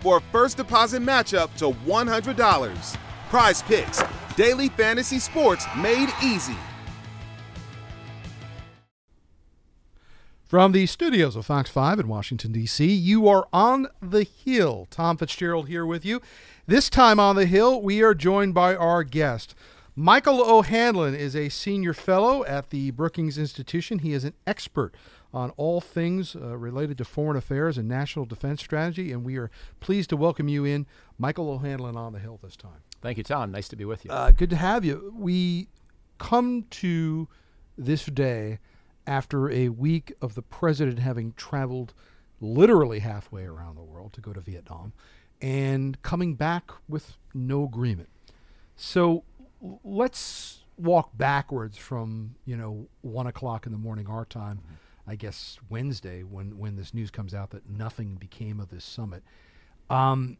[0.00, 2.96] for a first deposit matchup to $100.
[3.28, 4.02] Prize Picks,
[4.36, 6.56] daily fantasy sports made easy.
[10.48, 14.86] From the studios of Fox 5 in Washington, D.C., you are on the Hill.
[14.90, 16.22] Tom Fitzgerald here with you.
[16.66, 19.54] This time on the Hill, we are joined by our guest.
[19.94, 23.98] Michael O'Hanlon is a senior fellow at the Brookings Institution.
[23.98, 24.94] He is an expert
[25.38, 29.52] on all things uh, related to foreign affairs and national defense strategy, and we are
[29.78, 30.84] pleased to welcome you in,
[31.16, 32.82] Michael O'Hanlon, on the Hill this time.
[33.00, 33.52] Thank you, Tom.
[33.52, 34.10] Nice to be with you.
[34.10, 35.14] Uh, good to have you.
[35.16, 35.68] We
[36.18, 37.28] come to
[37.76, 38.58] this day
[39.06, 41.94] after a week of the president having traveled
[42.40, 44.92] literally halfway around the world to go to Vietnam
[45.40, 48.08] and coming back with no agreement.
[48.74, 49.22] So
[49.84, 54.60] let's walk backwards from, you know, one o'clock in the morning our time,
[55.08, 59.22] I guess Wednesday, when, when this news comes out that nothing became of this summit.
[59.88, 60.36] Um,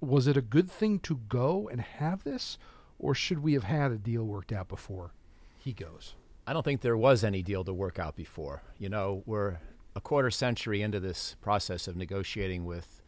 [0.00, 2.56] was it a good thing to go and have this,
[3.00, 5.12] or should we have had a deal worked out before
[5.58, 6.14] he goes?
[6.46, 8.62] I don't think there was any deal to work out before.
[8.78, 9.58] You know, we're
[9.96, 13.02] a quarter century into this process of negotiating with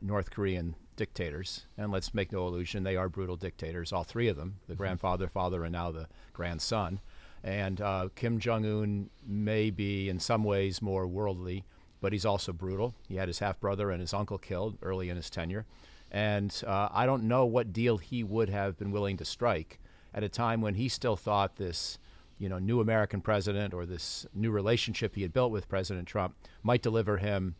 [0.00, 4.36] North Korean dictators, and let's make no illusion, they are brutal dictators, all three of
[4.36, 7.00] them the grandfather, father, and now the grandson.
[7.42, 11.64] And uh, Kim Jong un may be, in some ways, more worldly,
[12.00, 12.94] but he's also brutal.
[13.08, 15.66] He had his half brother and his uncle killed early in his tenure.
[16.10, 19.78] And uh, I don't know what deal he would have been willing to strike
[20.12, 21.98] at a time when he still thought this
[22.40, 26.34] you know, new American president or this new relationship he had built with President Trump
[26.62, 27.54] might deliver him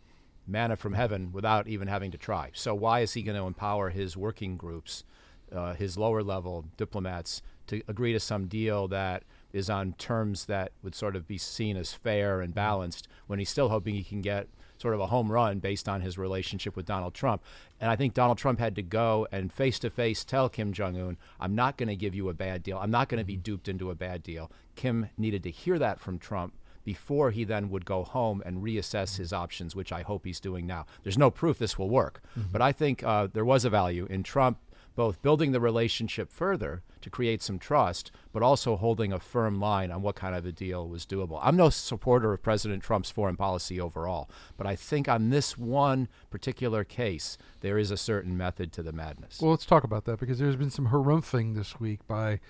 [0.47, 2.51] manna from heaven without even having to try.
[2.55, 5.05] So why is he going to empower his working groups,
[5.53, 10.72] uh, his lower level diplomats, to agree to some deal that is on terms that
[10.83, 14.21] would sort of be seen as fair and balanced when he's still hoping he can
[14.21, 14.49] get
[14.81, 17.43] sort of a home run based on his relationship with Donald Trump.
[17.81, 20.99] And I think Donald Trump had to go and face to face tell Kim Jong
[20.99, 22.78] un, I'm not going to give you a bad deal.
[22.78, 24.50] I'm not going to be duped into a bad deal.
[24.77, 29.19] Kim needed to hear that from Trump before he then would go home and reassess
[29.19, 30.87] his options, which I hope he's doing now.
[31.03, 32.49] There's no proof this will work, mm-hmm.
[32.50, 34.59] but I think uh, there was a value in Trump
[34.95, 39.91] both building the relationship further to create some trust, but also holding a firm line
[39.91, 41.39] on what kind of a deal was doable.
[41.43, 46.09] I'm no supporter of President Trump's foreign policy overall, but I think on this one
[46.31, 49.41] particular case, there is a certain method to the madness.
[49.41, 52.41] Well, let's talk about that because there's been some harumphing this week by,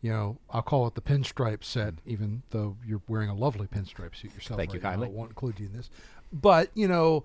[0.00, 2.00] you know, I'll call it the pinstripe set, mm.
[2.06, 4.58] even though you're wearing a lovely pinstripe suit yourself.
[4.58, 5.08] Thank right you kindly.
[5.08, 5.14] Now.
[5.14, 5.90] I won't include you in this.
[6.32, 7.24] But, you know,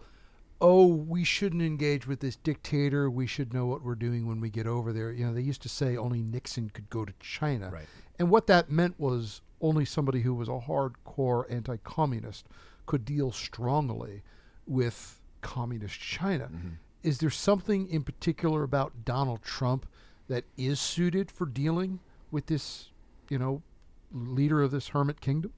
[0.64, 3.10] oh, we shouldn't engage with this dictator.
[3.12, 5.12] We should know what we're doing when we get over there.
[5.12, 7.70] You know, they used to say only Nixon could go to China.
[7.70, 7.86] Right.
[8.18, 12.48] And what that meant was only somebody who was a hardcore anti communist
[12.86, 14.24] could deal strongly
[14.66, 16.46] with communist China.
[16.46, 16.70] Mm-hmm.
[17.04, 19.86] Is there something in particular about Donald Trump
[20.30, 22.00] that is suited for dealing
[22.32, 22.90] with this,
[23.30, 23.62] you know,
[24.14, 25.52] leader of this hermit kingdom?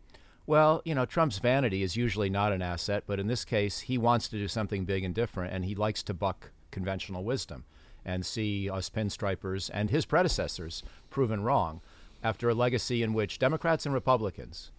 [0.48, 3.98] Well, you know, Trump's vanity is usually not an asset, but in this case, he
[3.98, 7.66] wants to do something big and different, and he likes to buck conventional wisdom
[8.06, 11.82] and see us pinstripers and his predecessors proven wrong
[12.24, 14.72] after a legacy in which Democrats and Republicans,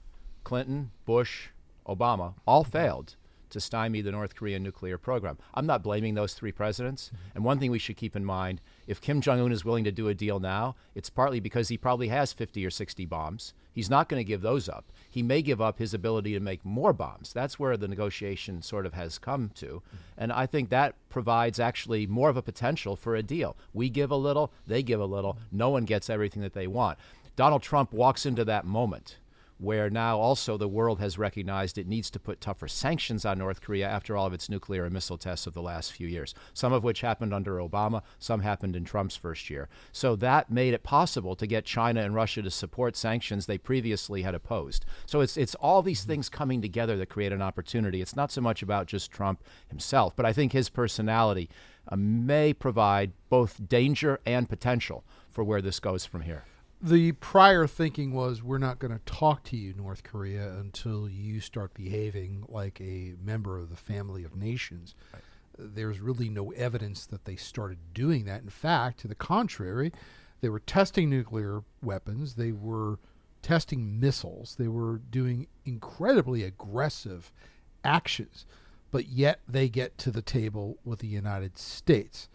[0.44, 1.48] Clinton, Bush,
[1.86, 3.16] Obama, all failed
[3.50, 5.38] to stymie the North Korean nuclear program.
[5.54, 7.06] I'm not blaming those three presidents.
[7.06, 7.36] Mm-hmm.
[7.36, 9.92] And one thing we should keep in mind if Kim Jong un is willing to
[9.92, 13.54] do a deal now, it's partly because he probably has 50 or 60 bombs.
[13.76, 14.90] He's not going to give those up.
[15.10, 17.34] He may give up his ability to make more bombs.
[17.34, 19.82] That's where the negotiation sort of has come to.
[20.16, 23.54] And I think that provides actually more of a potential for a deal.
[23.74, 25.36] We give a little, they give a little.
[25.52, 26.96] No one gets everything that they want.
[27.36, 29.18] Donald Trump walks into that moment
[29.58, 33.60] where now also the world has recognized it needs to put tougher sanctions on North
[33.60, 36.72] Korea after all of its nuclear and missile tests of the last few years, some
[36.72, 39.68] of which happened under Obama, some happened in Trump's first year.
[39.92, 44.22] So that made it possible to get China and Russia to support sanctions they previously
[44.22, 44.84] had opposed.
[45.06, 48.02] So it's it's all these things coming together that create an opportunity.
[48.02, 51.48] It's not so much about just Trump himself, but I think his personality
[51.88, 56.44] uh, may provide both danger and potential for where this goes from here
[56.80, 61.40] the prior thinking was we're not going to talk to you, North Korea, until you
[61.40, 64.94] start behaving like a member of the family of nations.
[65.58, 68.42] There's really no evidence that they started doing that.
[68.42, 69.90] In fact, to the contrary,
[70.40, 72.98] they were testing nuclear weapons, they were
[73.40, 77.32] testing missiles, they were doing incredibly aggressive
[77.84, 78.44] actions,
[78.90, 82.28] but yet they get to the table with the United States.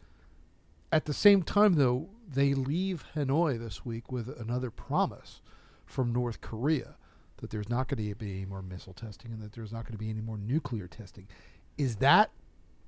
[0.92, 5.42] At the same time, though, they leave Hanoi this week with another promise
[5.86, 6.96] from North Korea
[7.38, 9.94] that there's not going to be any more missile testing and that there's not going
[9.94, 11.28] to be any more nuclear testing.
[11.78, 12.32] Is that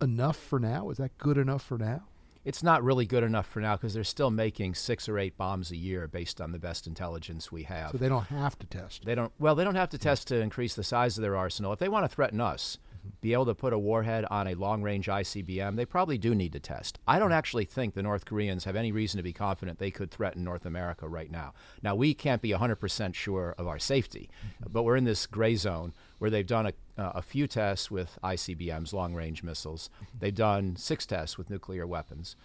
[0.01, 0.89] enough for now?
[0.89, 2.03] Is that good enough for now?
[2.45, 5.71] It's not really good enough for now because they're still making six or eight bombs
[5.71, 7.91] a year based on the best intelligence we have.
[7.91, 9.05] So they don't have to test.
[9.05, 9.31] They don't.
[9.39, 11.71] Well, they don't have to test to increase the size of their arsenal.
[11.71, 12.79] If they want to threaten us,
[13.21, 16.53] be able to put a warhead on a long range ICBM, they probably do need
[16.53, 16.99] to test.
[17.07, 20.11] I don't actually think the North Koreans have any reason to be confident they could
[20.11, 21.53] threaten North America right now.
[21.81, 24.29] Now, we can't be 100% sure of our safety,
[24.69, 28.17] but we're in this gray zone where they've done a, uh, a few tests with
[28.23, 29.89] ICBMs, long range missiles.
[30.19, 32.35] They've done six tests with nuclear weapons.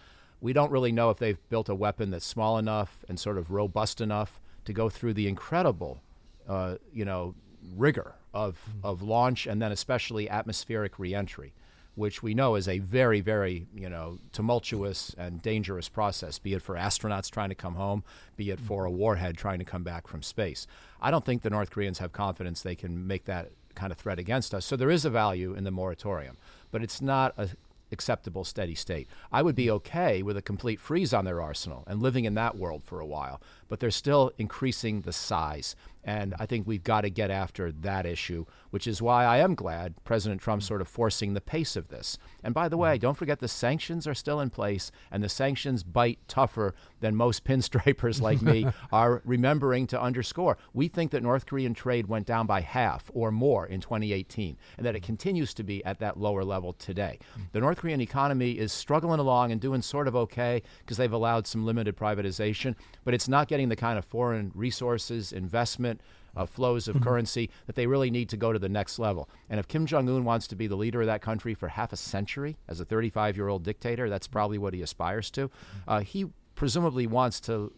[0.41, 3.51] We don't really know if they've built a weapon that's small enough and sort of
[3.51, 6.01] robust enough to go through the incredible,
[6.47, 7.35] uh, you know,
[7.75, 8.85] rigor of, mm-hmm.
[8.85, 11.53] of launch and then especially atmospheric reentry,
[11.95, 16.61] which we know is a very, very you know tumultuous and dangerous process, be it
[16.61, 18.03] for astronauts trying to come home,
[18.37, 20.67] be it for a warhead trying to come back from space.
[21.01, 24.19] I don't think the North Koreans have confidence they can make that kind of threat
[24.19, 24.65] against us.
[24.65, 26.37] So there is a value in the moratorium,
[26.71, 27.49] but it's not a
[27.91, 29.07] acceptable steady state.
[29.31, 32.57] I would be okay with a complete freeze on their arsenal and living in that
[32.57, 35.75] world for a while, but they're still increasing the size.
[36.03, 39.55] And I think we've got to get after that issue, which is why I am
[39.55, 40.69] glad President Trump's mm.
[40.69, 42.17] sort of forcing the pace of this.
[42.43, 43.01] And by the way, mm.
[43.01, 47.43] don't forget the sanctions are still in place, and the sanctions bite tougher than most
[47.45, 50.57] pinstripers like me are remembering to underscore.
[50.73, 54.85] We think that North Korean trade went down by half or more in 2018, and
[54.85, 55.05] that it mm.
[55.05, 57.19] continues to be at that lower level today.
[57.51, 61.47] The North Korean economy is struggling along and doing sort of okay because they've allowed
[61.47, 65.88] some limited privatization, but it's not getting the kind of foreign resources, investment,
[66.35, 67.03] uh, flows of mm-hmm.
[67.03, 69.29] currency that they really need to go to the next level.
[69.49, 71.93] And if Kim Jong un wants to be the leader of that country for half
[71.93, 75.49] a century as a 35 year old dictator, that's probably what he aspires to.
[75.87, 77.71] Uh, he presumably wants to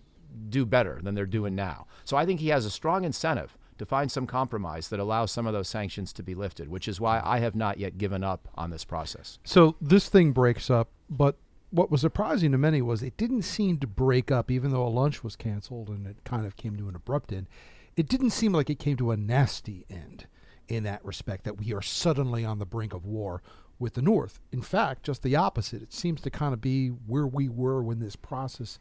[0.50, 1.88] do better than they're doing now.
[2.06, 5.48] So I think he has a strong incentive to find some compromise that allows some
[5.48, 8.48] of those sanctions to be lifted, which is why I have not yet given up
[8.56, 9.40] on this process.
[9.44, 11.38] So this thing breaks up, but
[11.72, 14.90] what was surprising to many was it didn't seem to break up, even though a
[14.90, 17.48] lunch was canceled and it kind of came to an abrupt end.
[17.96, 20.28] It didn't seem like it came to a nasty end
[20.68, 23.42] in that respect, that we are suddenly on the brink of war
[23.78, 24.40] with the North.
[24.52, 25.82] In fact, just the opposite.
[25.82, 28.80] It seems to kind of be where we were when this process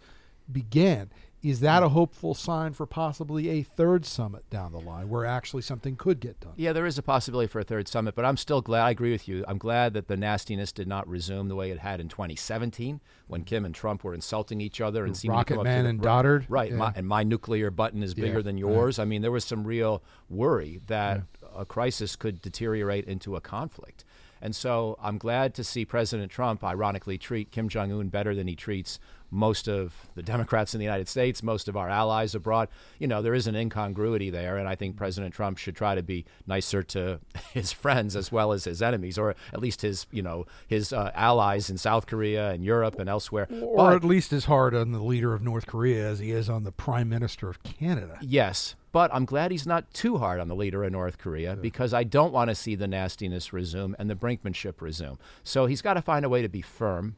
[0.50, 1.10] began.
[1.42, 5.62] Is that a hopeful sign for possibly a third summit down the line where actually
[5.62, 6.52] something could get done?
[6.56, 8.82] Yeah, there is a possibility for a third summit, but I'm still glad.
[8.82, 9.44] I agree with you.
[9.48, 13.44] I'm glad that the nastiness did not resume the way it had in 2017 when
[13.44, 15.88] Kim and Trump were insulting each other and seemed Rocket to come Man up to
[15.88, 16.46] and Goddard.
[16.50, 16.72] Right.
[16.72, 16.76] Yeah.
[16.76, 18.42] My, and my nuclear button is bigger yeah.
[18.42, 18.98] than yours.
[18.98, 21.22] I mean, there was some real worry that
[21.56, 24.04] a crisis could deteriorate into a conflict.
[24.42, 28.46] And so I'm glad to see President Trump, ironically, treat Kim Jong un better than
[28.46, 28.98] he treats
[29.30, 32.68] most of the Democrats in the United States, most of our allies abroad.
[32.98, 36.02] You know, there is an incongruity there, and I think President Trump should try to
[36.02, 37.20] be nicer to
[37.52, 41.10] his friends as well as his enemies, or at least his, you know, his uh,
[41.14, 43.46] allies in South Korea and Europe and elsewhere.
[43.62, 46.48] Or but, at least as hard on the leader of North Korea as he is
[46.48, 48.18] on the Prime Minister of Canada.
[48.20, 51.94] Yes, but I'm glad he's not too hard on the leader of North Korea because
[51.94, 55.18] I don't want to see the nastiness resume and the brinkmanship resume.
[55.44, 57.16] So he's got to find a way to be firm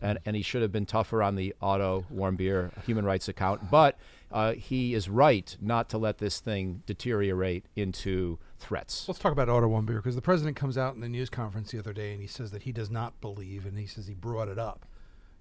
[0.00, 3.70] and, and he should have been tougher on the Otto Warmbier human rights account.
[3.70, 3.98] But
[4.30, 9.08] uh, he is right not to let this thing deteriorate into threats.
[9.08, 11.78] Let's talk about Otto Warmbier because the president comes out in the news conference the
[11.78, 14.48] other day and he says that he does not believe, and he says he brought
[14.48, 14.84] it up,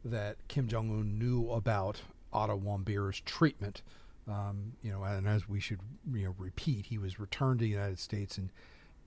[0.05, 3.81] that Kim Jong Un knew about Otto Warmbier's treatment.
[4.27, 5.79] Um, you know, and as we should
[6.13, 8.51] you know repeat, he was returned to the United States in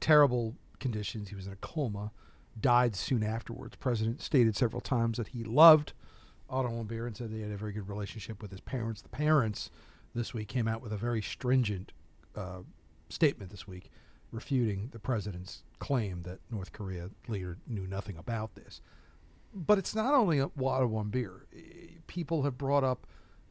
[0.01, 1.29] terrible conditions.
[1.31, 2.13] He was in a coma
[2.61, 3.77] died soon afterwards.
[3.77, 5.93] president stated several times that he loved
[6.49, 9.03] Otto Warmbier and said they had a very good relationship with his parents.
[9.03, 9.71] The parents
[10.15, 11.93] this week came out with a very stringent
[12.35, 12.61] uh,
[13.09, 13.91] statement this week
[14.33, 18.81] refuting the president's claim that North Korea leader knew nothing about this.
[19.55, 21.47] But it's not only a water beer.
[22.07, 23.07] People have brought up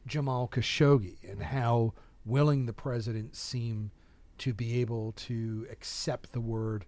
[0.06, 1.92] Jamal Khashoggi and how
[2.24, 3.90] willing the president seemed
[4.38, 6.84] to be able to accept the word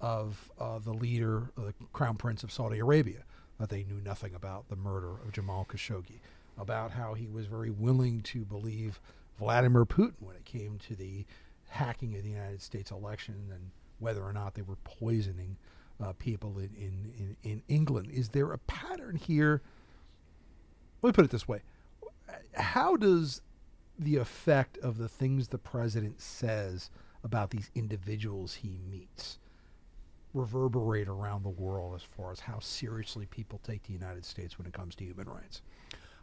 [0.00, 3.24] of uh, the leader, uh, the crown prince of Saudi Arabia,
[3.58, 6.20] that they knew nothing about the murder of Jamal Khashoggi,
[6.58, 9.00] about how he was very willing to believe
[9.38, 11.24] Vladimir Putin when it came to the
[11.68, 15.56] hacking of the United States election and whether or not they were poisoning
[16.02, 18.10] uh, people in, in, in, in England.
[18.10, 19.62] Is there a pattern here?
[21.02, 21.60] Let me put it this way
[22.60, 23.42] How does
[23.98, 26.90] the effect of the things the president says
[27.22, 29.38] about these individuals he meets
[30.32, 34.66] reverberate around the world as far as how seriously people take the United States when
[34.66, 35.62] it comes to human rights?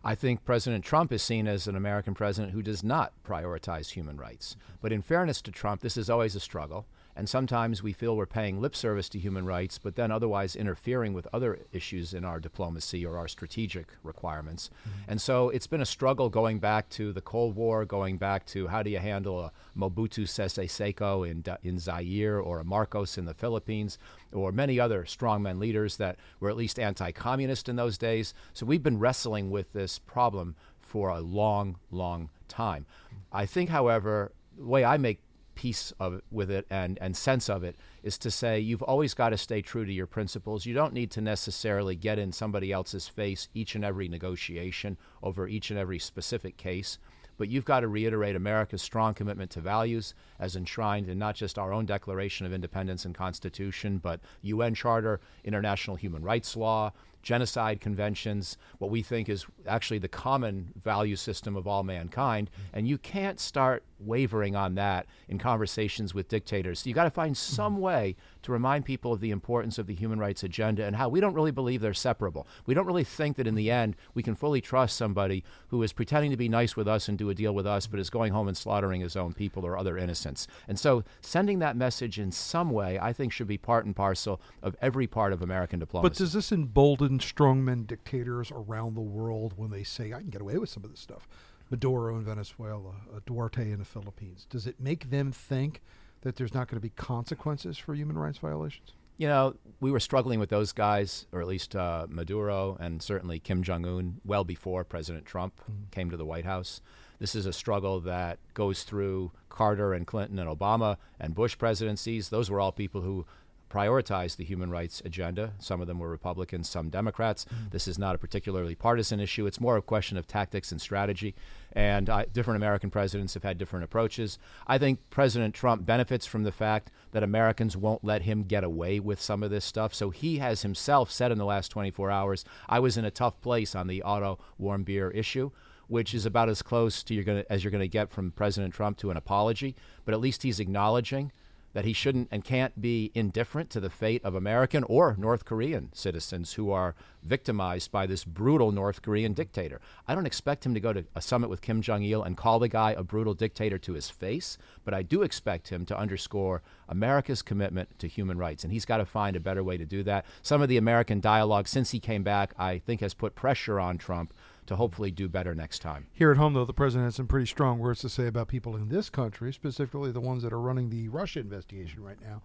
[0.04, 4.16] I think President Trump is seen as an American president who does not prioritize human
[4.18, 4.56] rights.
[4.56, 4.74] Mm-hmm.
[4.82, 6.86] But in fairness to Trump, this is always a struggle.
[7.18, 11.14] And sometimes we feel we're paying lip service to human rights, but then otherwise interfering
[11.14, 14.70] with other issues in our diplomacy or our strategic requirements.
[14.82, 15.12] Mm-hmm.
[15.12, 18.68] And so it's been a struggle going back to the Cold War, going back to
[18.68, 23.26] how do you handle a Mobutu Sese Seko in, in Zaire or a Marcos in
[23.26, 23.98] the Philippines
[24.32, 28.36] or many other strongman leaders that were at least anti communist in those days.
[28.54, 32.86] So we've been wrestling with this problem for a long, long time.
[33.32, 35.20] I think, however, the way I make
[35.58, 39.16] peace of it, with it and and sense of it is to say you've always
[39.16, 40.68] got to stay true to your principles.
[40.68, 45.48] You don't need to necessarily get in somebody else's face each and every negotiation over
[45.48, 47.00] each and every specific case.
[47.38, 51.58] But you've got to reiterate America's strong commitment to values as enshrined in not just
[51.58, 57.82] our own Declaration of Independence and Constitution, but UN Charter, international human rights law, genocide
[57.82, 62.50] conventions, what we think is actually the common value system of all mankind.
[62.74, 66.80] And you can't start wavering on that in conversations with dictators.
[66.80, 67.56] So you got to find mm-hmm.
[67.56, 71.10] some way to remind people of the importance of the human rights agenda and how
[71.10, 72.48] we don't really believe they're separable.
[72.66, 75.94] We don't really think that in the end we can fully trust somebody who is
[75.94, 78.34] pretending to be nice with us and do a deal with us, but is going
[78.34, 80.48] home and slaughtering his own people or other innocents.
[80.68, 84.42] And so sending that message in some way, I think, should be part and parcel
[84.62, 86.10] of every part of American diplomacy.
[86.10, 90.42] But does this embolden strongmen dictators around the world when they say, I can get
[90.42, 91.28] away with some of this stuff?
[91.70, 94.46] Maduro in Venezuela, uh, Duterte in the Philippines.
[94.50, 95.82] Does it make them think
[96.22, 98.94] that there's not going to be consequences for human rights violations?
[99.18, 103.40] You know, we were struggling with those guys, or at least uh, Maduro and certainly
[103.40, 105.90] Kim Jong un, well before President Trump mm-hmm.
[105.92, 106.82] came to the White House.
[107.20, 112.30] This is a struggle that goes through Carter and Clinton and Obama and Bush presidencies.
[112.30, 113.26] Those were all people who
[113.70, 115.54] prioritized the human rights agenda.
[115.60, 117.46] Some of them were Republicans, some Democrats.
[117.46, 117.70] Mm-hmm.
[117.72, 119.46] This is not a particularly partisan issue.
[119.46, 121.36] It's more a question of tactics and strategy.
[121.74, 124.40] And uh, different American presidents have had different approaches.
[124.66, 129.00] I think President Trump benefits from the fact that Americans won't let him get away
[129.00, 129.94] with some of this stuff.
[129.94, 133.40] So he has himself said in the last 24 hours, I was in a tough
[133.42, 135.52] place on the auto warm beer issue
[135.88, 138.74] which is about as close to you're gonna, as you're going to get from President
[138.74, 139.76] Trump to an apology.
[140.06, 141.32] But at least he's acknowledging
[141.74, 145.90] that he shouldn't and can't be indifferent to the fate of American or North Korean
[145.94, 149.82] citizens who are victimized by this brutal North Korean dictator.
[150.08, 152.60] I don't expect him to go to a summit with Kim Jong il and call
[152.60, 156.62] the guy a brutal dictator to his face, but I do expect him to underscore
[156.90, 160.04] America's commitment to human rights, and he's got to find a better way to do
[160.04, 160.26] that.
[160.42, 163.98] Some of the American dialogue since he came back, I think, has put pressure on
[163.98, 164.34] Trump
[164.68, 166.08] to hopefully do better next time.
[166.14, 168.76] Here at home, though, the president has some pretty strong words to say about people
[168.76, 172.42] in this country, specifically the ones that are running the Russia investigation right now.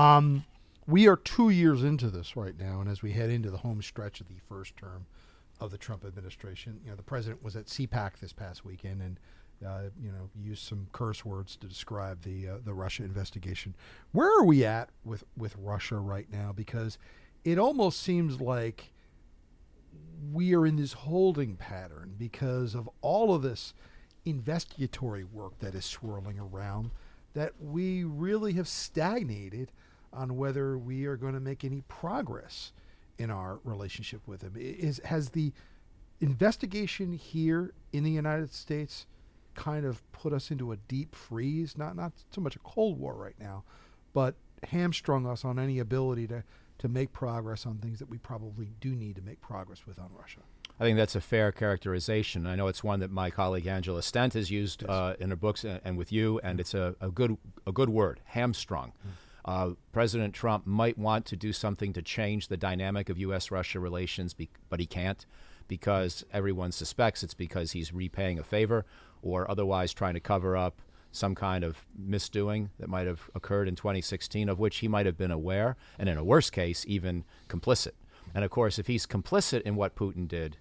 [0.00, 0.44] Um,
[0.86, 3.82] we are two years into this right now, and as we head into the home
[3.82, 5.06] stretch of the first term
[5.60, 9.20] of the Trump administration, you know, the president was at CPAC this past weekend and.
[9.64, 13.74] Uh, you know, used some curse words to describe the uh, the Russia investigation.
[14.12, 16.52] Where are we at with with Russia right now?
[16.52, 16.98] Because
[17.44, 18.90] it almost seems like
[20.32, 23.74] we are in this holding pattern because of all of this
[24.24, 26.90] investigatory work that is swirling around
[27.34, 29.70] that we really have stagnated
[30.12, 32.72] on whether we are going to make any progress
[33.18, 34.54] in our relationship with him.
[34.56, 35.52] Is has the
[36.20, 39.06] investigation here in the United States
[39.54, 41.76] kind of put us into a deep freeze?
[41.76, 43.64] Not not so much a cold war right now,
[44.12, 44.36] but
[44.68, 46.44] hamstrung us on any ability to
[46.78, 50.10] to make progress on things that we probably do need to make progress with on
[50.18, 50.40] Russia.
[50.78, 52.46] I think that's a fair characterization.
[52.46, 54.90] I know it's one that my colleague Angela Stent has used yes.
[54.90, 57.90] uh, in her books and, and with you, and it's a, a, good a good
[57.90, 58.92] word, hamstrung.
[59.06, 59.10] Mm.
[59.44, 63.50] Uh, President Trump might want to do something to change the dynamic of U.S.
[63.50, 65.26] Russia relations, be- but he can't
[65.68, 68.84] because everyone suspects it's because he's repaying a favor
[69.22, 70.80] or otherwise trying to cover up
[71.14, 75.16] some kind of misdoing that might have occurred in 2016, of which he might have
[75.16, 77.92] been aware, and in a worse case, even complicit.
[78.34, 80.56] And of course, if he's complicit in what Putin did,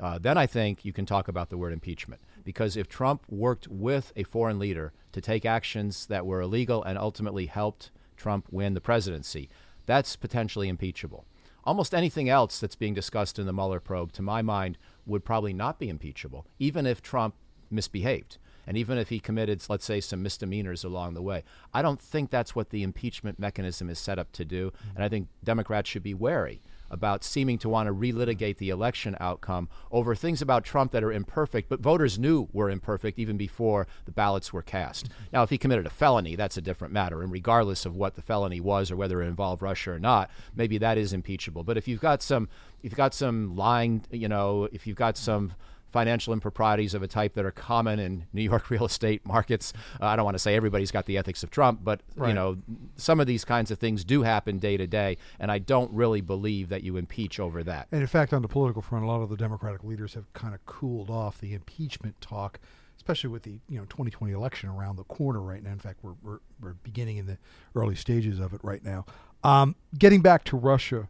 [0.00, 2.22] uh, then I think you can talk about the word impeachment.
[2.42, 6.96] Because if Trump worked with a foreign leader to take actions that were illegal and
[6.96, 9.50] ultimately helped Trump win the presidency,
[9.84, 11.26] that's potentially impeachable.
[11.64, 15.52] Almost anything else that's being discussed in the Mueller probe, to my mind, would probably
[15.52, 17.34] not be impeachable, even if Trump
[17.70, 18.38] misbehaved.
[18.70, 21.42] And even if he committed, let's say, some misdemeanors along the way,
[21.74, 24.70] I don't think that's what the impeachment mechanism is set up to do.
[24.70, 24.94] Mm-hmm.
[24.94, 29.16] And I think Democrats should be wary about seeming to want to relitigate the election
[29.18, 33.88] outcome over things about Trump that are imperfect, but voters knew were imperfect even before
[34.04, 35.06] the ballots were cast.
[35.06, 35.24] Mm-hmm.
[35.32, 37.24] Now, if he committed a felony, that's a different matter.
[37.24, 40.78] And regardless of what the felony was or whether it involved Russia or not, maybe
[40.78, 41.64] that is impeachable.
[41.64, 42.48] But if you've got some,
[42.78, 45.54] if you've got some lying, you know, if you've got some
[45.90, 49.72] financial improprieties of a type that are common in New York real estate markets.
[50.00, 52.28] Uh, I don't want to say everybody's got the ethics of Trump, but right.
[52.28, 52.58] you know,
[52.96, 56.20] some of these kinds of things do happen day to day, and I don't really
[56.20, 57.88] believe that you impeach over that.
[57.92, 60.54] And in fact, on the political front, a lot of the Democratic leaders have kind
[60.54, 62.60] of cooled off the impeachment talk.
[62.96, 65.70] Especially with the you know 2020 election around the corner right now.
[65.72, 67.38] In fact, we're, we're, we're beginning in the
[67.74, 69.06] early stages of it right now.
[69.42, 71.08] Um, getting back to Russia,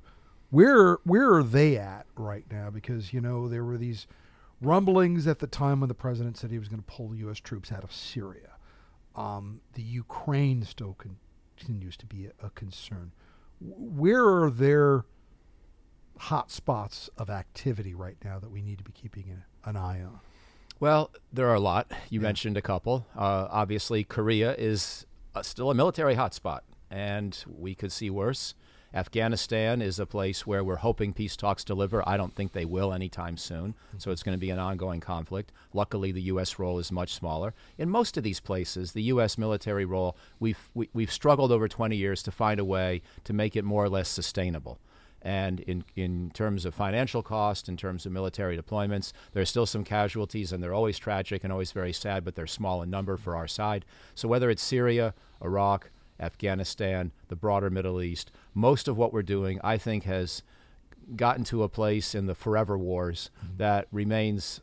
[0.50, 2.70] where where are they at right now?
[2.70, 4.06] Because you know there were these
[4.60, 7.38] rumblings at the time when the president said he was going to pull U.S.
[7.38, 8.56] troops out of Syria.
[9.16, 11.16] Um, the Ukraine still con-
[11.56, 13.12] continues to be a, a concern.
[13.60, 15.04] Where are there
[16.18, 20.20] hot spots of activity right now that we need to be keeping an eye on?
[20.78, 21.90] Well, there are a lot.
[22.08, 22.24] You yeah.
[22.24, 23.06] mentioned a couple.
[23.14, 28.54] Uh, obviously, Korea is uh, still a military hotspot, and we could see worse.
[28.92, 32.06] Afghanistan is a place where we're hoping peace talks deliver.
[32.08, 33.74] I don't think they will anytime soon.
[33.98, 35.52] So it's going to be an ongoing conflict.
[35.72, 36.58] Luckily, the U.S.
[36.58, 37.54] role is much smaller.
[37.78, 39.38] In most of these places, the U.S.
[39.38, 43.02] military role, we've, we, have we have struggled over 20 years to find a way
[43.24, 44.78] to make it more or less sustainable.
[45.22, 49.66] And in, in terms of financial cost, in terms of military deployments, there are still
[49.66, 53.16] some casualties, and they're always tragic and always very sad, but they're small in number
[53.16, 53.84] for our side.
[54.14, 55.90] So whether it's Syria, Iraq,
[56.20, 58.30] Afghanistan, the broader Middle East.
[58.54, 60.42] Most of what we're doing, I think, has
[61.16, 63.56] gotten to a place in the forever wars mm-hmm.
[63.56, 64.60] that remains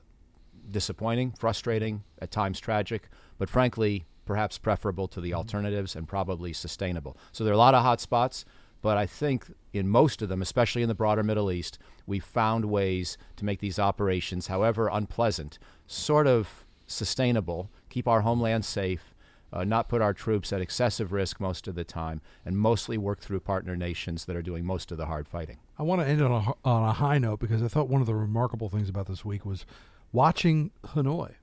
[0.70, 5.38] disappointing, frustrating, at times tragic, but frankly, perhaps preferable to the mm-hmm.
[5.38, 7.18] alternatives and probably sustainable.
[7.32, 8.46] So there are a lot of hot spots,
[8.82, 12.66] but I think in most of them, especially in the broader Middle East, we've found
[12.66, 19.14] ways to make these operations, however unpleasant, sort of sustainable, keep our homeland safe,
[19.54, 23.20] uh, not put our troops at excessive risk most of the time, and mostly work
[23.20, 25.58] through partner nations that are doing most of the hard fighting.
[25.80, 28.08] I want to end on a, on a high note because I thought one of
[28.08, 29.66] the remarkable things about this week was
[30.12, 31.36] watching Hanoi.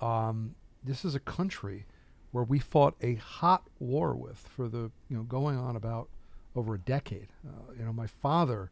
[0.00, 1.86] Um, this is a country
[2.32, 6.08] where we fought a hot war with for the you know going on about
[6.54, 7.28] over a decade.
[7.46, 8.70] Uh, you know, my father,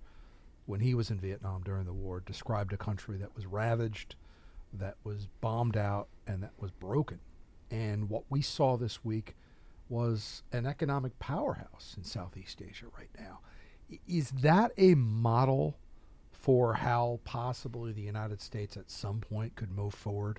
[0.66, 4.16] when he was in Vietnam during the war, described a country that was ravaged,
[4.72, 7.20] that was bombed out, and that was broken.
[7.74, 9.34] And what we saw this week
[9.88, 13.40] was an economic powerhouse in Southeast Asia right now.
[14.06, 15.76] Is that a model
[16.30, 20.38] for how possibly the United States at some point could move forward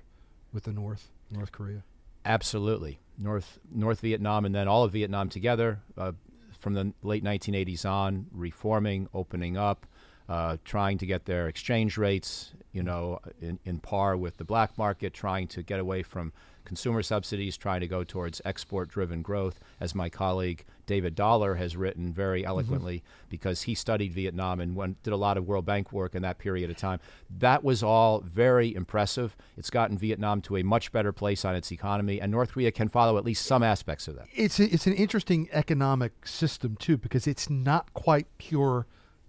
[0.50, 1.84] with the North, North Korea?
[2.24, 3.00] Absolutely.
[3.18, 6.12] North North Vietnam and then all of Vietnam together uh,
[6.58, 9.86] from the late 1980s on, reforming, opening up,
[10.28, 14.76] uh, trying to get their exchange rates, you know, in, in par with the black
[14.76, 16.32] market, trying to get away from
[16.64, 21.76] consumer subsidies, trying to go towards export driven growth, as my colleague David Dollar has
[21.76, 22.48] written very mm-hmm.
[22.48, 23.26] eloquently mm-hmm.
[23.28, 26.38] because he studied Vietnam and went, did a lot of World Bank work in that
[26.38, 26.98] period of time.
[27.38, 29.36] That was all very impressive.
[29.56, 32.88] It's gotten Vietnam to a much better place on its economy, and North Korea can
[32.88, 34.26] follow at least some aspects of that.
[34.34, 38.86] It's, a, it's an interesting economic system, too, because it's not quite pure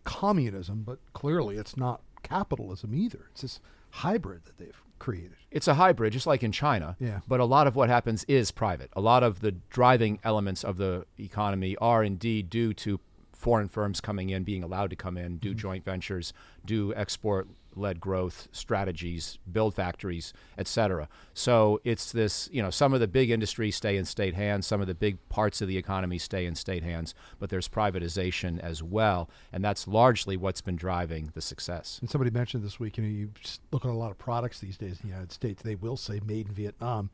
[0.08, 3.28] communism, but clearly it's not capitalism either.
[3.32, 3.60] It's this
[3.92, 5.36] hybrid that they've created.
[5.52, 6.96] It's a hybrid, just like in China.
[6.98, 7.20] Yeah.
[7.28, 8.90] But a lot of what happens is private.
[8.94, 13.02] A lot of the driving elements of the economy are indeed due to
[13.34, 15.58] foreign firms coming in, being allowed to come in, do mm-hmm.
[15.58, 16.32] joint ventures,
[16.66, 21.08] do export led growth strategies, build factories, et cetera.
[21.34, 24.82] So it's this, you know, some of the big industries stay in state hands, some
[24.82, 28.82] of the big parts of the economy stay in state hands, but there's privatization as
[28.82, 29.30] well.
[29.54, 32.00] And that's largely what's been driving the success.
[32.02, 33.30] And somebody mentioned this week, you know, you
[33.72, 36.20] look at a lot of products these days in the United States, they will say
[36.26, 37.10] made in Vietnam.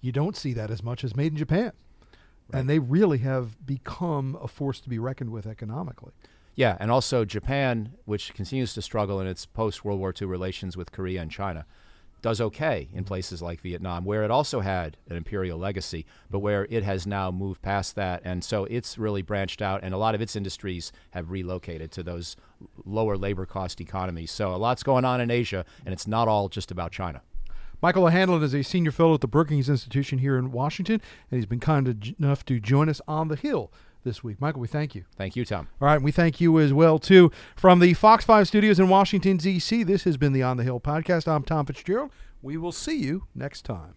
[0.00, 1.72] You don't see that as much as made in Japan.
[2.52, 2.60] Right.
[2.60, 6.12] And they really have become a force to be reckoned with economically.
[6.56, 10.76] Yeah, and also Japan, which continues to struggle in its post World War II relations
[10.76, 11.66] with Korea and China,
[12.22, 16.66] does okay in places like Vietnam, where it also had an imperial legacy, but where
[16.70, 18.22] it has now moved past that.
[18.24, 22.02] And so it's really branched out, and a lot of its industries have relocated to
[22.02, 22.36] those
[22.86, 24.30] lower labor cost economies.
[24.30, 27.20] So a lot's going on in Asia, and it's not all just about China.
[27.82, 31.44] Michael O'Hanlon is a senior fellow at the Brookings Institution here in Washington, and he's
[31.44, 33.70] been kind enough to join us on the Hill
[34.04, 34.40] this week.
[34.40, 35.04] Michael, we thank you.
[35.16, 35.68] Thank you, Tom.
[35.80, 39.36] All right, we thank you as well too from the Fox Five Studios in Washington
[39.36, 39.82] D.C.
[39.82, 41.26] This has been the On the Hill podcast.
[41.26, 42.10] I'm Tom Fitzgerald.
[42.42, 43.96] We will see you next time.